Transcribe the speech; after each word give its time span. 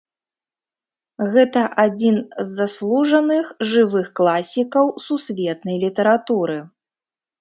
Гэта 1.33 1.61
адзін 1.83 2.17
з 2.39 2.47
заслужаных 2.61 3.45
жывых 3.75 4.07
класікаў 4.21 4.85
сусветнай 5.07 5.77
літаратуры. 5.85 6.57